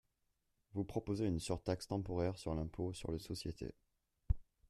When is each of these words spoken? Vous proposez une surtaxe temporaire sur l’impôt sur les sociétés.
Vous 0.73 0.83
proposez 0.83 1.27
une 1.27 1.39
surtaxe 1.39 1.85
temporaire 1.85 2.35
sur 2.35 2.55
l’impôt 2.55 2.91
sur 2.91 3.11
les 3.11 3.19
sociétés. 3.19 3.75